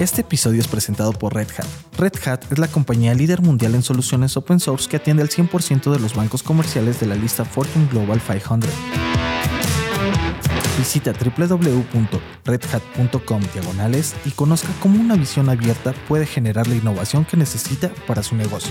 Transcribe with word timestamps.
Este 0.00 0.20
episodio 0.20 0.60
es 0.60 0.68
presentado 0.68 1.12
por 1.12 1.34
Red 1.34 1.48
Hat. 1.58 1.66
Red 1.98 2.12
Hat 2.24 2.52
es 2.52 2.60
la 2.60 2.68
compañía 2.68 3.14
líder 3.14 3.42
mundial 3.42 3.74
en 3.74 3.82
soluciones 3.82 4.36
open 4.36 4.60
source 4.60 4.88
que 4.88 4.98
atiende 4.98 5.24
al 5.24 5.28
100% 5.28 5.90
de 5.90 5.98
los 5.98 6.14
bancos 6.14 6.44
comerciales 6.44 7.00
de 7.00 7.06
la 7.06 7.16
lista 7.16 7.44
Fortune 7.44 7.88
Global 7.88 8.20
500. 8.20 8.70
Visita 10.78 11.12
www.redhat.com 11.12 13.42
diagonales 13.52 14.14
y 14.24 14.30
conozca 14.30 14.68
cómo 14.80 15.00
una 15.00 15.16
visión 15.16 15.48
abierta 15.48 15.92
puede 16.06 16.26
generar 16.26 16.68
la 16.68 16.76
innovación 16.76 17.24
que 17.24 17.36
necesita 17.36 17.90
para 18.06 18.22
su 18.22 18.36
negocio. 18.36 18.70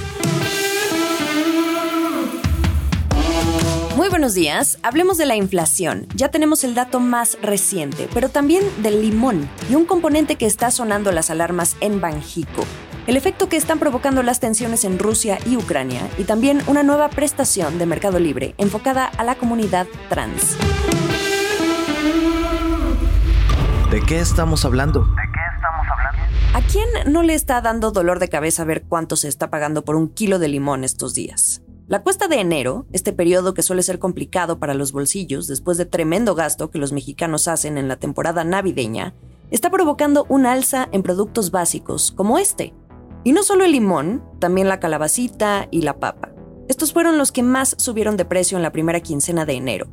Muy 4.07 4.11
buenos 4.11 4.35
días, 4.35 4.79
hablemos 4.83 5.17
de 5.17 5.25
la 5.25 5.35
inflación. 5.35 6.07
Ya 6.15 6.31
tenemos 6.31 6.63
el 6.63 6.75
dato 6.75 7.01
más 7.01 7.37
reciente, 7.41 8.07
pero 8.13 8.29
también 8.29 8.63
del 8.81 9.01
limón 9.01 9.49
y 9.69 9.75
un 9.75 9.83
componente 9.83 10.37
que 10.37 10.45
está 10.45 10.71
sonando 10.71 11.11
las 11.11 11.29
alarmas 11.29 11.75
en 11.81 11.99
Banjico. 11.99 12.63
El 13.05 13.17
efecto 13.17 13.49
que 13.49 13.57
están 13.57 13.79
provocando 13.79 14.23
las 14.23 14.39
tensiones 14.39 14.85
en 14.85 14.97
Rusia 14.97 15.39
y 15.45 15.57
Ucrania 15.57 16.07
y 16.17 16.23
también 16.23 16.61
una 16.67 16.83
nueva 16.83 17.09
prestación 17.09 17.79
de 17.79 17.85
Mercado 17.85 18.17
Libre 18.17 18.55
enfocada 18.57 19.07
a 19.07 19.25
la 19.25 19.35
comunidad 19.35 19.87
trans. 20.07 20.55
¿De 23.91 24.01
qué 24.05 24.19
estamos 24.19 24.63
hablando? 24.63 25.05
¿A 26.53 26.61
quién 26.61 26.87
no 27.11 27.23
le 27.23 27.33
está 27.33 27.59
dando 27.59 27.91
dolor 27.91 28.19
de 28.19 28.29
cabeza 28.29 28.63
ver 28.63 28.83
cuánto 28.87 29.17
se 29.17 29.27
está 29.27 29.49
pagando 29.49 29.83
por 29.83 29.97
un 29.97 30.07
kilo 30.07 30.39
de 30.39 30.47
limón 30.47 30.85
estos 30.85 31.13
días? 31.13 31.56
La 31.87 32.03
cuesta 32.03 32.27
de 32.27 32.41
enero, 32.41 32.85
este 32.91 33.13
periodo 33.13 33.53
que 33.53 33.61
suele 33.61 33.81
ser 33.81 33.97
complicado 33.97 34.59
para 34.59 34.73
los 34.73 34.91
bolsillos 34.91 35.47
después 35.47 35.77
de 35.77 35.85
tremendo 35.85 36.35
gasto 36.35 36.69
que 36.69 36.79
los 36.79 36.91
mexicanos 36.91 37.47
hacen 37.47 37.77
en 37.77 37.87
la 37.87 37.95
temporada 37.95 38.43
navideña, 38.43 39.13
está 39.51 39.71
provocando 39.71 40.25
un 40.27 40.45
alza 40.45 40.89
en 40.91 41.01
productos 41.01 41.49
básicos 41.49 42.11
como 42.11 42.39
este. 42.39 42.73
Y 43.23 43.31
no 43.31 43.41
solo 43.41 43.63
el 43.63 43.71
limón, 43.71 44.21
también 44.39 44.67
la 44.67 44.81
calabacita 44.81 45.69
y 45.71 45.83
la 45.83 45.97
papa. 45.97 46.33
Estos 46.67 46.91
fueron 46.91 47.17
los 47.17 47.31
que 47.31 47.41
más 47.41 47.73
subieron 47.79 48.17
de 48.17 48.25
precio 48.25 48.57
en 48.57 48.63
la 48.63 48.73
primera 48.73 48.99
quincena 48.99 49.45
de 49.45 49.53
enero. 49.53 49.87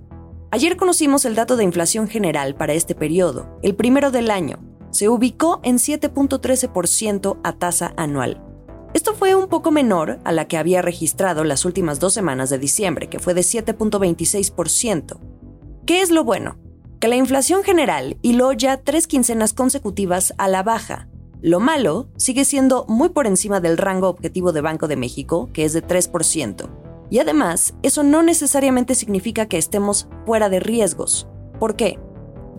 Ayer 0.50 0.76
conocimos 0.76 1.24
el 1.24 1.36
dato 1.36 1.56
de 1.56 1.62
inflación 1.62 2.08
general 2.08 2.56
para 2.56 2.72
este 2.72 2.96
periodo, 2.96 3.56
el 3.62 3.76
primero 3.76 4.10
del 4.10 4.32
año. 4.32 4.58
Se 4.90 5.08
ubicó 5.08 5.60
en 5.62 5.76
7.13% 5.76 7.38
a 7.44 7.52
tasa 7.52 7.94
anual. 7.96 8.43
Esto 8.94 9.12
fue 9.12 9.34
un 9.34 9.48
poco 9.48 9.72
menor 9.72 10.20
a 10.22 10.30
la 10.30 10.46
que 10.46 10.56
había 10.56 10.80
registrado 10.80 11.42
las 11.42 11.64
últimas 11.64 11.98
dos 11.98 12.14
semanas 12.14 12.48
de 12.48 12.58
diciembre, 12.58 13.08
que 13.08 13.18
fue 13.18 13.34
de 13.34 13.40
7.26%. 13.40 15.18
¿Qué 15.84 16.00
es 16.00 16.12
lo 16.12 16.22
bueno? 16.22 16.58
Que 17.00 17.08
la 17.08 17.16
inflación 17.16 17.64
general 17.64 18.18
hiló 18.22 18.52
ya 18.52 18.76
tres 18.76 19.08
quincenas 19.08 19.52
consecutivas 19.52 20.32
a 20.38 20.46
la 20.46 20.62
baja. 20.62 21.08
Lo 21.42 21.58
malo 21.58 22.08
sigue 22.16 22.44
siendo 22.44 22.86
muy 22.86 23.08
por 23.08 23.26
encima 23.26 23.58
del 23.58 23.78
rango 23.78 24.08
objetivo 24.08 24.52
de 24.52 24.60
Banco 24.60 24.86
de 24.86 24.96
México, 24.96 25.50
que 25.52 25.64
es 25.64 25.72
de 25.72 25.84
3%. 25.84 26.70
Y 27.10 27.18
además, 27.18 27.74
eso 27.82 28.04
no 28.04 28.22
necesariamente 28.22 28.94
significa 28.94 29.46
que 29.46 29.58
estemos 29.58 30.06
fuera 30.24 30.48
de 30.48 30.60
riesgos. 30.60 31.26
¿Por 31.58 31.74
qué? 31.74 31.98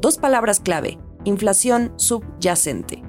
Dos 0.01 0.17
palabras 0.17 0.59
clave, 0.59 0.99
inflación 1.23 1.93
subyacente. 1.95 3.04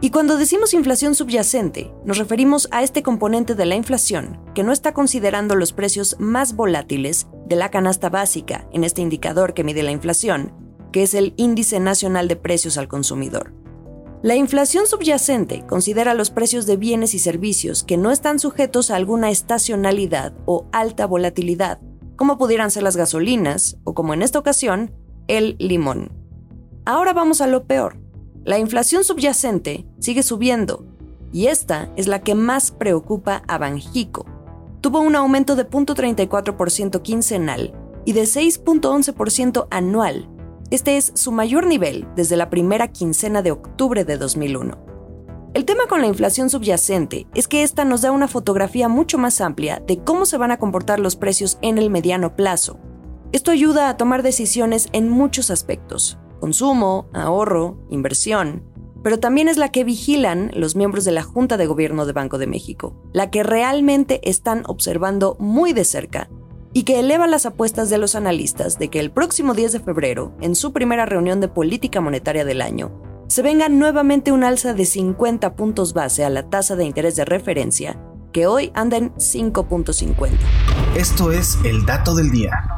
Y 0.00 0.10
cuando 0.10 0.36
decimos 0.36 0.74
inflación 0.74 1.16
subyacente, 1.16 1.92
nos 2.04 2.18
referimos 2.18 2.68
a 2.70 2.84
este 2.84 3.02
componente 3.02 3.56
de 3.56 3.66
la 3.66 3.74
inflación 3.74 4.38
que 4.54 4.62
no 4.62 4.70
está 4.70 4.94
considerando 4.94 5.56
los 5.56 5.72
precios 5.72 6.14
más 6.20 6.54
volátiles 6.54 7.26
de 7.46 7.56
la 7.56 7.72
canasta 7.72 8.08
básica 8.08 8.68
en 8.72 8.84
este 8.84 9.02
indicador 9.02 9.54
que 9.54 9.64
mide 9.64 9.82
la 9.82 9.90
inflación, 9.90 10.52
que 10.92 11.02
es 11.02 11.14
el 11.14 11.34
Índice 11.36 11.80
Nacional 11.80 12.28
de 12.28 12.36
Precios 12.36 12.78
al 12.78 12.86
Consumidor. 12.86 13.52
La 14.22 14.36
inflación 14.36 14.86
subyacente 14.86 15.64
considera 15.66 16.14
los 16.14 16.30
precios 16.30 16.64
de 16.66 16.76
bienes 16.76 17.12
y 17.14 17.18
servicios 17.18 17.82
que 17.82 17.96
no 17.96 18.12
están 18.12 18.38
sujetos 18.38 18.92
a 18.92 18.96
alguna 18.96 19.30
estacionalidad 19.30 20.32
o 20.46 20.66
alta 20.70 21.06
volatilidad, 21.06 21.80
como 22.14 22.38
pudieran 22.38 22.70
ser 22.70 22.84
las 22.84 22.96
gasolinas 22.96 23.78
o 23.82 23.94
como 23.94 24.14
en 24.14 24.22
esta 24.22 24.38
ocasión, 24.38 24.92
el 25.26 25.56
limón. 25.58 26.12
Ahora 26.84 27.12
vamos 27.12 27.40
a 27.40 27.48
lo 27.48 27.66
peor 27.66 28.07
la 28.48 28.58
inflación 28.58 29.04
subyacente 29.04 29.84
sigue 29.98 30.22
subiendo 30.22 30.86
y 31.34 31.48
esta 31.48 31.92
es 31.96 32.06
la 32.06 32.22
que 32.22 32.34
más 32.34 32.70
preocupa 32.70 33.42
a 33.46 33.58
Banjico. 33.58 34.24
Tuvo 34.80 35.00
un 35.00 35.16
aumento 35.16 35.54
de 35.54 35.68
0.34% 35.68 37.02
quincenal 37.02 37.74
y 38.06 38.14
de 38.14 38.22
6.11% 38.22 39.68
anual. 39.70 40.30
Este 40.70 40.96
es 40.96 41.12
su 41.14 41.30
mayor 41.30 41.66
nivel 41.66 42.08
desde 42.16 42.38
la 42.38 42.48
primera 42.48 42.88
quincena 42.88 43.42
de 43.42 43.50
octubre 43.50 44.06
de 44.06 44.16
2001. 44.16 44.78
El 45.52 45.66
tema 45.66 45.86
con 45.86 46.00
la 46.00 46.06
inflación 46.06 46.48
subyacente 46.48 47.26
es 47.34 47.48
que 47.48 47.62
esta 47.62 47.84
nos 47.84 48.00
da 48.00 48.12
una 48.12 48.28
fotografía 48.28 48.88
mucho 48.88 49.18
más 49.18 49.42
amplia 49.42 49.82
de 49.86 49.98
cómo 49.98 50.24
se 50.24 50.38
van 50.38 50.52
a 50.52 50.58
comportar 50.58 51.00
los 51.00 51.16
precios 51.16 51.58
en 51.60 51.76
el 51.76 51.90
mediano 51.90 52.34
plazo. 52.34 52.78
Esto 53.30 53.50
ayuda 53.50 53.90
a 53.90 53.98
tomar 53.98 54.22
decisiones 54.22 54.88
en 54.92 55.10
muchos 55.10 55.50
aspectos, 55.50 56.16
consumo, 56.38 57.08
ahorro, 57.12 57.78
inversión, 57.90 58.62
pero 59.02 59.20
también 59.20 59.48
es 59.48 59.56
la 59.56 59.70
que 59.70 59.84
vigilan 59.84 60.50
los 60.54 60.76
miembros 60.76 61.04
de 61.04 61.12
la 61.12 61.22
Junta 61.22 61.56
de 61.56 61.66
Gobierno 61.66 62.04
de 62.06 62.12
Banco 62.12 62.38
de 62.38 62.46
México, 62.46 62.96
la 63.12 63.30
que 63.30 63.42
realmente 63.42 64.20
están 64.28 64.64
observando 64.66 65.36
muy 65.38 65.72
de 65.72 65.84
cerca 65.84 66.28
y 66.72 66.82
que 66.82 67.00
eleva 67.00 67.26
las 67.26 67.46
apuestas 67.46 67.90
de 67.90 67.98
los 67.98 68.14
analistas 68.14 68.78
de 68.78 68.88
que 68.88 69.00
el 69.00 69.10
próximo 69.10 69.54
10 69.54 69.72
de 69.72 69.80
febrero, 69.80 70.32
en 70.40 70.54
su 70.54 70.72
primera 70.72 71.06
reunión 71.06 71.40
de 71.40 71.48
política 71.48 72.00
monetaria 72.00 72.44
del 72.44 72.60
año, 72.60 72.92
se 73.28 73.42
venga 73.42 73.68
nuevamente 73.68 74.32
un 74.32 74.44
alza 74.44 74.74
de 74.74 74.84
50 74.84 75.54
puntos 75.54 75.92
base 75.92 76.24
a 76.24 76.30
la 76.30 76.48
tasa 76.48 76.76
de 76.76 76.84
interés 76.84 77.16
de 77.16 77.24
referencia, 77.24 78.00
que 78.32 78.46
hoy 78.46 78.70
anda 78.74 78.96
en 78.96 79.14
5.50. 79.14 80.30
Esto 80.96 81.32
es 81.32 81.58
el 81.64 81.84
dato 81.84 82.14
del 82.14 82.30
día. 82.30 82.77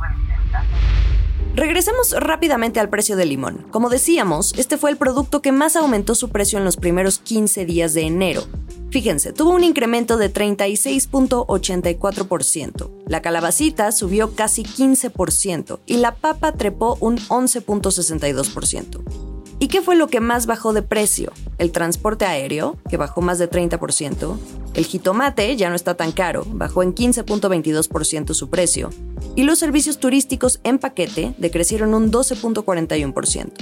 Regresemos 1.60 2.12
rápidamente 2.18 2.80
al 2.80 2.88
precio 2.88 3.16
del 3.16 3.28
limón. 3.28 3.66
Como 3.70 3.90
decíamos, 3.90 4.54
este 4.56 4.78
fue 4.78 4.88
el 4.88 4.96
producto 4.96 5.42
que 5.42 5.52
más 5.52 5.76
aumentó 5.76 6.14
su 6.14 6.30
precio 6.30 6.58
en 6.58 6.64
los 6.64 6.78
primeros 6.78 7.18
15 7.18 7.66
días 7.66 7.92
de 7.92 8.00
enero. 8.00 8.44
Fíjense, 8.88 9.34
tuvo 9.34 9.50
un 9.50 9.62
incremento 9.62 10.16
de 10.16 10.32
36.84%. 10.32 12.90
La 13.06 13.20
calabacita 13.20 13.92
subió 13.92 14.34
casi 14.34 14.62
15% 14.62 15.80
y 15.84 15.98
la 15.98 16.14
papa 16.14 16.52
trepó 16.52 16.96
un 16.98 17.18
11.62%. 17.18 19.29
¿Y 19.62 19.68
qué 19.68 19.82
fue 19.82 19.94
lo 19.94 20.08
que 20.08 20.20
más 20.20 20.46
bajó 20.46 20.72
de 20.72 20.80
precio? 20.80 21.32
El 21.58 21.70
transporte 21.70 22.24
aéreo, 22.24 22.78
que 22.88 22.96
bajó 22.96 23.20
más 23.20 23.38
de 23.38 23.48
30%. 23.48 24.38
El 24.72 24.86
jitomate 24.86 25.54
ya 25.54 25.68
no 25.68 25.76
está 25.76 25.94
tan 25.96 26.12
caro, 26.12 26.46
bajó 26.48 26.82
en 26.82 26.94
15.22% 26.94 28.32
su 28.32 28.48
precio. 28.48 28.88
Y 29.36 29.42
los 29.42 29.58
servicios 29.58 30.00
turísticos 30.00 30.60
en 30.64 30.78
paquete 30.78 31.34
decrecieron 31.36 31.92
un 31.92 32.10
12.41%. 32.10 33.52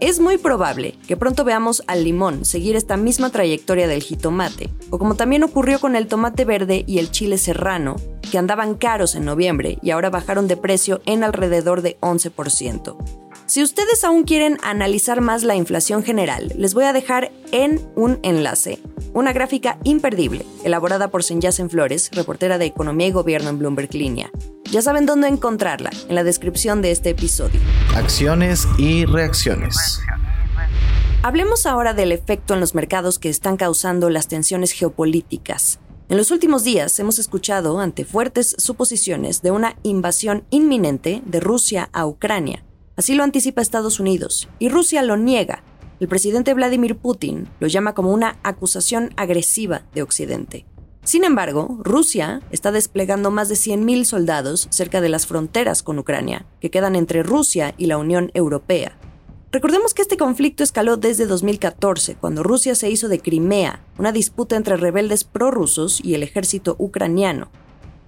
Es 0.00 0.20
muy 0.20 0.36
probable 0.36 0.94
que 1.08 1.16
pronto 1.16 1.44
veamos 1.44 1.84
al 1.86 2.04
limón 2.04 2.44
seguir 2.44 2.76
esta 2.76 2.98
misma 2.98 3.30
trayectoria 3.30 3.88
del 3.88 4.02
jitomate, 4.02 4.68
o 4.90 4.98
como 4.98 5.14
también 5.14 5.42
ocurrió 5.42 5.80
con 5.80 5.96
el 5.96 6.06
tomate 6.06 6.44
verde 6.44 6.84
y 6.86 6.98
el 6.98 7.10
chile 7.10 7.38
serrano, 7.38 7.96
que 8.30 8.36
andaban 8.36 8.74
caros 8.74 9.14
en 9.14 9.24
noviembre 9.24 9.78
y 9.82 9.90
ahora 9.90 10.10
bajaron 10.10 10.48
de 10.48 10.58
precio 10.58 11.00
en 11.06 11.24
alrededor 11.24 11.80
de 11.80 11.98
11%. 12.00 13.29
Si 13.50 13.64
ustedes 13.64 14.04
aún 14.04 14.22
quieren 14.22 14.58
analizar 14.62 15.20
más 15.20 15.42
la 15.42 15.56
inflación 15.56 16.04
general, 16.04 16.52
les 16.56 16.72
voy 16.72 16.84
a 16.84 16.92
dejar 16.92 17.32
en 17.50 17.84
un 17.96 18.20
enlace 18.22 18.78
una 19.12 19.32
gráfica 19.32 19.76
imperdible, 19.82 20.46
elaborada 20.62 21.10
por 21.10 21.24
Senyacen 21.24 21.68
Flores, 21.68 22.10
reportera 22.12 22.58
de 22.58 22.66
Economía 22.66 23.08
y 23.08 23.10
Gobierno 23.10 23.48
en 23.48 23.58
Bloomberg 23.58 23.92
Línea. 23.92 24.30
Ya 24.70 24.82
saben 24.82 25.04
dónde 25.04 25.26
encontrarla, 25.26 25.90
en 26.08 26.14
la 26.14 26.22
descripción 26.22 26.80
de 26.80 26.92
este 26.92 27.10
episodio. 27.10 27.58
Acciones 27.96 28.68
y 28.78 29.04
reacciones. 29.04 29.98
Hablemos 31.24 31.66
ahora 31.66 31.92
del 31.92 32.12
efecto 32.12 32.54
en 32.54 32.60
los 32.60 32.76
mercados 32.76 33.18
que 33.18 33.30
están 33.30 33.56
causando 33.56 34.10
las 34.10 34.28
tensiones 34.28 34.70
geopolíticas. 34.70 35.80
En 36.08 36.18
los 36.18 36.30
últimos 36.30 36.62
días 36.62 36.96
hemos 37.00 37.18
escuchado 37.18 37.80
ante 37.80 38.04
fuertes 38.04 38.54
suposiciones 38.58 39.42
de 39.42 39.50
una 39.50 39.74
invasión 39.82 40.44
inminente 40.50 41.20
de 41.26 41.40
Rusia 41.40 41.90
a 41.92 42.06
Ucrania 42.06 42.62
Así 43.00 43.14
lo 43.14 43.24
anticipa 43.24 43.62
Estados 43.62 43.98
Unidos, 43.98 44.46
y 44.58 44.68
Rusia 44.68 45.02
lo 45.02 45.16
niega. 45.16 45.62
El 46.00 46.08
presidente 46.08 46.52
Vladimir 46.52 46.98
Putin 46.98 47.48
lo 47.58 47.66
llama 47.66 47.94
como 47.94 48.12
una 48.12 48.36
acusación 48.42 49.14
agresiva 49.16 49.86
de 49.94 50.02
Occidente. 50.02 50.66
Sin 51.02 51.24
embargo, 51.24 51.78
Rusia 51.82 52.42
está 52.50 52.72
desplegando 52.72 53.30
más 53.30 53.48
de 53.48 53.54
100.000 53.54 54.04
soldados 54.04 54.66
cerca 54.68 55.00
de 55.00 55.08
las 55.08 55.26
fronteras 55.26 55.82
con 55.82 55.98
Ucrania, 55.98 56.44
que 56.60 56.70
quedan 56.70 56.94
entre 56.94 57.22
Rusia 57.22 57.74
y 57.78 57.86
la 57.86 57.96
Unión 57.96 58.30
Europea. 58.34 58.98
Recordemos 59.50 59.94
que 59.94 60.02
este 60.02 60.18
conflicto 60.18 60.62
escaló 60.62 60.98
desde 60.98 61.24
2014, 61.24 62.16
cuando 62.16 62.42
Rusia 62.42 62.74
se 62.74 62.90
hizo 62.90 63.08
de 63.08 63.20
Crimea, 63.20 63.82
una 63.96 64.12
disputa 64.12 64.56
entre 64.56 64.76
rebeldes 64.76 65.24
prorrusos 65.24 66.04
y 66.04 66.12
el 66.12 66.22
ejército 66.22 66.76
ucraniano. 66.78 67.50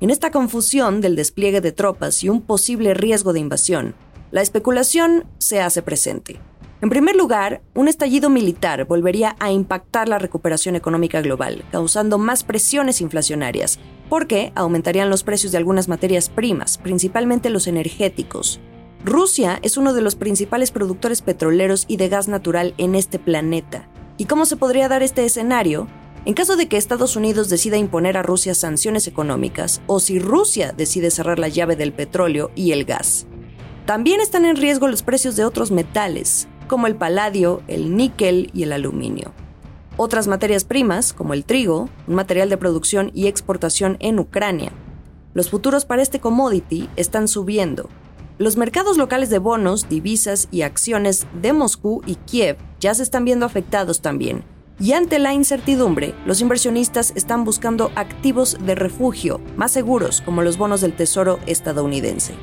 En 0.02 0.10
esta 0.10 0.30
confusión 0.30 1.00
del 1.00 1.16
despliegue 1.16 1.62
de 1.62 1.72
tropas 1.72 2.22
y 2.22 2.28
un 2.28 2.42
posible 2.42 2.92
riesgo 2.92 3.32
de 3.32 3.40
invasión, 3.40 3.94
la 4.32 4.40
especulación 4.40 5.26
se 5.38 5.60
hace 5.60 5.82
presente. 5.82 6.40
En 6.80 6.88
primer 6.88 7.14
lugar, 7.14 7.60
un 7.74 7.86
estallido 7.86 8.30
militar 8.30 8.86
volvería 8.86 9.36
a 9.38 9.52
impactar 9.52 10.08
la 10.08 10.18
recuperación 10.18 10.74
económica 10.74 11.20
global, 11.20 11.64
causando 11.70 12.18
más 12.18 12.42
presiones 12.42 13.00
inflacionarias, 13.02 13.78
porque 14.08 14.50
aumentarían 14.56 15.10
los 15.10 15.22
precios 15.22 15.52
de 15.52 15.58
algunas 15.58 15.86
materias 15.86 16.30
primas, 16.30 16.78
principalmente 16.78 17.50
los 17.50 17.66
energéticos. 17.66 18.58
Rusia 19.04 19.58
es 19.62 19.76
uno 19.76 19.92
de 19.92 20.00
los 20.00 20.16
principales 20.16 20.70
productores 20.70 21.20
petroleros 21.20 21.84
y 21.86 21.98
de 21.98 22.08
gas 22.08 22.26
natural 22.26 22.74
en 22.78 22.94
este 22.94 23.18
planeta. 23.18 23.88
¿Y 24.16 24.24
cómo 24.24 24.46
se 24.46 24.56
podría 24.56 24.88
dar 24.88 25.02
este 25.02 25.24
escenario? 25.24 25.88
En 26.24 26.34
caso 26.34 26.56
de 26.56 26.68
que 26.68 26.78
Estados 26.78 27.16
Unidos 27.16 27.48
decida 27.50 27.76
imponer 27.76 28.16
a 28.16 28.22
Rusia 28.22 28.54
sanciones 28.54 29.06
económicas 29.06 29.82
o 29.86 30.00
si 30.00 30.18
Rusia 30.18 30.72
decide 30.74 31.10
cerrar 31.10 31.38
la 31.38 31.48
llave 31.48 31.76
del 31.76 31.92
petróleo 31.92 32.50
y 32.54 32.72
el 32.72 32.84
gas. 32.84 33.26
También 33.86 34.20
están 34.20 34.44
en 34.44 34.56
riesgo 34.56 34.86
los 34.86 35.02
precios 35.02 35.34
de 35.34 35.44
otros 35.44 35.72
metales, 35.72 36.46
como 36.68 36.86
el 36.86 36.94
paladio, 36.94 37.62
el 37.66 37.96
níquel 37.96 38.50
y 38.54 38.62
el 38.62 38.72
aluminio. 38.72 39.32
Otras 39.96 40.28
materias 40.28 40.64
primas, 40.64 41.12
como 41.12 41.34
el 41.34 41.44
trigo, 41.44 41.88
un 42.06 42.14
material 42.14 42.48
de 42.48 42.56
producción 42.56 43.10
y 43.12 43.26
exportación 43.26 43.96
en 43.98 44.20
Ucrania. 44.20 44.70
Los 45.34 45.50
futuros 45.50 45.84
para 45.84 46.00
este 46.00 46.20
commodity 46.20 46.88
están 46.94 47.26
subiendo. 47.26 47.88
Los 48.38 48.56
mercados 48.56 48.96
locales 48.96 49.30
de 49.30 49.38
bonos, 49.38 49.88
divisas 49.88 50.48
y 50.52 50.62
acciones 50.62 51.26
de 51.40 51.52
Moscú 51.52 52.02
y 52.06 52.14
Kiev 52.14 52.58
ya 52.78 52.94
se 52.94 53.02
están 53.02 53.24
viendo 53.24 53.46
afectados 53.46 54.00
también. 54.00 54.44
Y 54.78 54.92
ante 54.92 55.18
la 55.18 55.34
incertidumbre, 55.34 56.14
los 56.24 56.40
inversionistas 56.40 57.12
están 57.16 57.44
buscando 57.44 57.90
activos 57.96 58.56
de 58.64 58.74
refugio 58.74 59.40
más 59.56 59.72
seguros 59.72 60.22
como 60.22 60.42
los 60.42 60.56
bonos 60.56 60.80
del 60.80 60.94
Tesoro 60.94 61.38
estadounidense. 61.46 62.34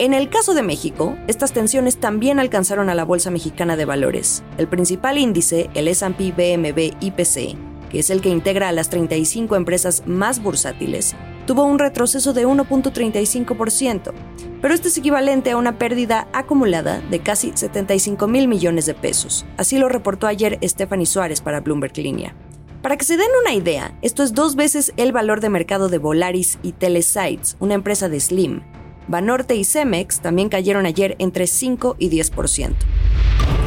En 0.00 0.14
el 0.14 0.30
caso 0.30 0.54
de 0.54 0.62
México, 0.62 1.18
estas 1.26 1.52
tensiones 1.52 1.98
también 1.98 2.40
alcanzaron 2.40 2.88
a 2.88 2.94
la 2.94 3.04
Bolsa 3.04 3.30
Mexicana 3.30 3.76
de 3.76 3.84
Valores. 3.84 4.42
El 4.56 4.66
principal 4.66 5.18
índice, 5.18 5.68
el 5.74 5.88
S&P 5.88 6.32
BMB 6.32 6.96
IPC, 7.02 7.58
que 7.90 7.98
es 7.98 8.08
el 8.08 8.22
que 8.22 8.30
integra 8.30 8.70
a 8.70 8.72
las 8.72 8.88
35 8.88 9.56
empresas 9.56 10.04
más 10.06 10.42
bursátiles, 10.42 11.14
tuvo 11.46 11.64
un 11.64 11.78
retroceso 11.78 12.32
de 12.32 12.46
1.35%, 12.46 14.14
pero 14.62 14.72
esto 14.72 14.88
es 14.88 14.96
equivalente 14.96 15.50
a 15.50 15.58
una 15.58 15.76
pérdida 15.76 16.28
acumulada 16.32 17.02
de 17.10 17.20
casi 17.20 17.52
75 17.54 18.26
mil 18.26 18.48
millones 18.48 18.86
de 18.86 18.94
pesos. 18.94 19.44
Así 19.58 19.76
lo 19.76 19.90
reportó 19.90 20.26
ayer 20.26 20.58
Stephanie 20.62 21.04
Suárez 21.04 21.42
para 21.42 21.60
Bloomberg 21.60 21.98
Línea. 21.98 22.34
Para 22.80 22.96
que 22.96 23.04
se 23.04 23.18
den 23.18 23.28
una 23.42 23.52
idea, 23.52 23.94
esto 24.00 24.22
es 24.22 24.32
dos 24.32 24.56
veces 24.56 24.94
el 24.96 25.12
valor 25.12 25.42
de 25.42 25.50
mercado 25.50 25.90
de 25.90 25.98
Volaris 25.98 26.58
y 26.62 26.72
Telesites, 26.72 27.58
una 27.60 27.74
empresa 27.74 28.08
de 28.08 28.18
Slim, 28.18 28.62
Banorte 29.08 29.56
y 29.56 29.64
Cemex 29.64 30.20
también 30.20 30.48
cayeron 30.48 30.86
ayer 30.86 31.16
entre 31.18 31.46
5 31.46 31.96
y 31.98 32.10
10%. 32.10 32.74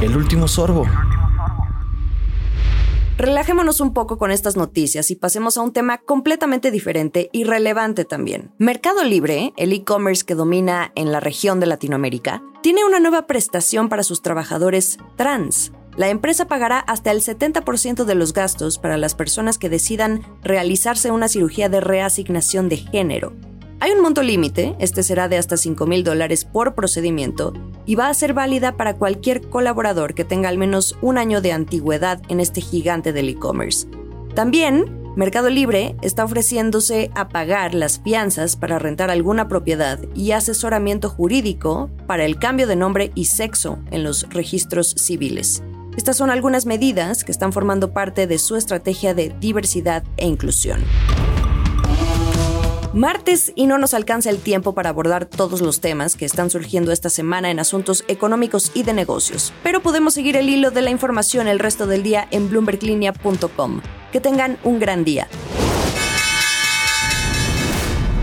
El 0.01 0.18
último 0.18 0.47
sorbo. 0.47 0.85
Relajémonos 3.18 3.80
un 3.80 3.94
poco 3.94 4.18
con 4.18 4.31
estas 4.31 4.57
noticias 4.57 5.12
y 5.12 5.15
pasemos 5.15 5.56
a 5.57 5.62
un 5.62 5.71
tema 5.71 6.00
completamente 6.00 6.71
diferente 6.71 7.30
y 7.31 7.44
relevante 7.44 8.06
también. 8.06 8.51
Mercado 8.57 9.03
Libre, 9.03 9.53
el 9.56 9.71
e-commerce 9.71 10.25
que 10.25 10.33
domina 10.33 10.91
en 10.95 11.12
la 11.12 11.19
región 11.19 11.59
de 11.59 11.68
Latinoamérica, 11.68 12.44
tiene 12.62 12.83
una 12.83 13.00
nueva 13.00 13.27
prestación 13.27 13.88
para 13.88 14.03
sus 14.03 14.24
trabajadores 14.24 14.97
trans. 15.15 15.71
La 15.95 16.09
empresa 16.09 16.47
pagará 16.47 16.79
hasta 16.79 17.12
el 17.12 17.21
70% 17.21 18.03
de 18.03 18.15
los 18.15 18.33
gastos 18.33 18.79
para 18.79 18.97
las 18.97 19.13
personas 19.13 19.59
que 19.59 19.69
decidan 19.69 20.24
realizarse 20.41 21.12
una 21.12 21.27
cirugía 21.27 21.69
de 21.69 21.81
reasignación 21.81 22.68
de 22.68 22.77
género, 22.77 23.33
hay 23.83 23.91
un 23.91 24.00
monto 24.00 24.24
límite, 24.24 24.77
este 24.80 25.03
será 25.03 25.27
de 25.27 25.38
hasta 25.38 25.57
5 25.57 25.85
mil 25.88 26.06
dólares 26.06 26.45
por 26.45 26.74
procedimiento, 26.74 27.51
y 27.85 27.95
va 27.95 28.07
a 28.07 28.13
ser 28.13 28.33
válida 28.33 28.77
para 28.77 28.94
cualquier 28.94 29.50
colaborador 29.50 30.13
que 30.13 30.24
tenga 30.24 30.47
al 30.47 30.57
menos 30.57 30.95
un 31.01 31.18
año 31.18 31.41
de 31.41 31.51
antigüedad 31.51 32.21
en 32.30 32.39
este 32.39 32.62
gigante 32.62 33.12
del 33.12 33.27
e-commerce. 33.27 33.85
También, 34.35 34.85
Mercado 35.18 35.50
Libre 35.50 35.97
está 36.01 36.24
ofreciéndose 36.24 37.12
a 37.13 37.27
pagar 37.27 37.74
las 37.74 38.00
fianzas 38.00 38.56
para 38.56 38.80
rentar 38.80 39.12
alguna 39.12 39.50
propiedad 39.50 40.00
y 40.15 40.31
asesoramiento 40.31 41.09
jurídico 41.09 41.89
para 42.07 42.24
el 42.24 42.39
cambio 42.39 42.68
de 42.68 42.77
nombre 42.77 43.12
y 43.15 43.25
sexo 43.25 43.79
en 43.91 44.06
los 44.06 44.29
registros 44.29 44.95
civiles. 44.97 45.62
Estas 45.97 46.15
son 46.15 46.29
algunas 46.29 46.65
medidas 46.65 47.25
que 47.25 47.33
están 47.33 47.51
formando 47.51 47.91
parte 47.91 48.27
de 48.27 48.38
su 48.38 48.56
estrategia 48.56 49.13
de 49.13 49.36
diversidad 49.41 50.06
e 50.15 50.25
inclusión. 50.25 50.86
Martes 52.93 53.51
y 53.55 53.65
no 53.65 53.79
nos 53.79 53.95
alcanza 53.95 54.29
el 54.29 54.37
tiempo 54.37 54.75
para 54.75 54.89
abordar 54.89 55.25
todos 55.25 55.61
los 55.61 55.81
temas 55.81 56.15
que 56.15 56.25
están 56.25 56.51
surgiendo 56.51 56.91
esta 56.91 57.09
semana 57.09 57.49
en 57.49 57.59
asuntos 57.59 58.05
económicos 58.07 58.71
y 58.75 58.83
de 58.83 58.93
negocios, 58.93 59.51
pero 59.63 59.81
podemos 59.81 60.13
seguir 60.13 60.37
el 60.37 60.47
hilo 60.47 60.69
de 60.69 60.83
la 60.83 60.91
información 60.91 61.47
el 61.47 61.57
resto 61.57 61.87
del 61.87 62.03
día 62.03 62.27
en 62.29 62.49
bloomberglinea.com. 62.49 63.81
Que 64.11 64.21
tengan 64.21 64.59
un 64.63 64.79
gran 64.79 65.03
día. 65.03 65.27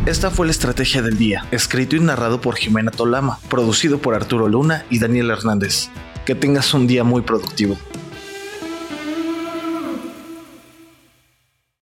Esta 0.06 0.30
fue 0.30 0.46
la 0.46 0.52
estrategia 0.52 1.02
del 1.02 1.18
día, 1.18 1.44
escrito 1.50 1.96
y 1.96 2.00
narrado 2.00 2.40
por 2.40 2.54
Jimena 2.54 2.92
Tolama, 2.92 3.40
producido 3.48 3.98
por 3.98 4.14
Arturo 4.14 4.48
Luna 4.48 4.84
y 4.88 5.00
Daniel 5.00 5.30
Hernández. 5.30 5.88
Que 6.24 6.36
tengas 6.36 6.72
un 6.74 6.86
día 6.86 7.02
muy 7.02 7.22
productivo. 7.22 7.76